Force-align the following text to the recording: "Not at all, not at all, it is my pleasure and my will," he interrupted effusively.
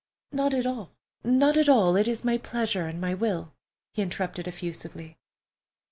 "Not 0.31 0.55
at 0.55 0.65
all, 0.65 0.95
not 1.23 1.55
at 1.57 1.69
all, 1.69 1.95
it 1.95 2.07
is 2.07 2.23
my 2.23 2.39
pleasure 2.39 2.87
and 2.87 2.99
my 2.99 3.13
will," 3.13 3.53
he 3.93 4.01
interrupted 4.01 4.47
effusively. 4.47 5.19